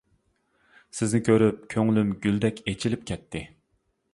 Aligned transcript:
سىزنى 0.99 1.21
كۆرۈپ 1.27 1.59
كۆڭلۈم 1.75 2.15
گۈلدەك 2.25 2.63
ئېچىلىپ 2.73 3.05
كەتتى. 3.13 3.45